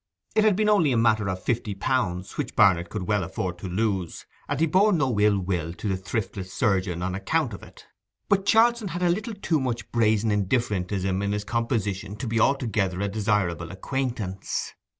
It 0.33 0.43
had 0.45 0.55
been 0.55 0.67
only 0.67 0.91
a 0.91 0.97
matter 0.97 1.29
of 1.29 1.43
fifty 1.43 1.75
pounds, 1.75 2.35
which 2.35 2.55
Barnet 2.55 2.89
could 2.89 3.03
well 3.03 3.23
afford 3.23 3.59
to 3.59 3.67
lose, 3.69 4.25
and 4.49 4.59
he 4.59 4.65
bore 4.65 4.91
no 4.91 5.19
ill 5.19 5.37
will 5.37 5.73
to 5.73 5.87
the 5.87 5.95
thriftless 5.95 6.51
surgeon 6.51 7.03
on 7.03 7.13
account 7.13 7.53
of 7.53 7.61
it. 7.61 7.85
But 8.27 8.47
Charlson 8.47 8.87
had 8.87 9.03
a 9.03 9.09
little 9.09 9.35
too 9.35 9.59
much 9.59 9.91
brazen 9.91 10.31
indifferentism 10.31 11.21
in 11.21 11.33
his 11.33 11.43
composition 11.43 12.15
to 12.15 12.25
be 12.25 12.39
altogether 12.39 12.99
a 12.99 13.07
desirable 13.07 13.69
acquaintance. 13.69 14.73